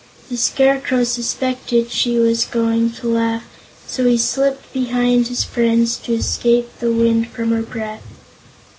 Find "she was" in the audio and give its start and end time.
1.91-2.43